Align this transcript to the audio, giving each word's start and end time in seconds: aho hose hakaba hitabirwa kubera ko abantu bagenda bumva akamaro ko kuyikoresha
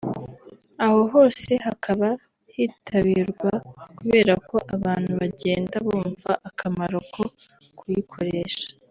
aho 0.85 0.99
hose 1.13 1.51
hakaba 1.65 2.07
hitabirwa 2.55 3.51
kubera 3.97 4.33
ko 4.49 4.57
abantu 4.75 5.11
bagenda 5.19 5.75
bumva 5.85 6.31
akamaro 6.49 6.97
ko 7.13 7.23
kuyikoresha 7.79 8.67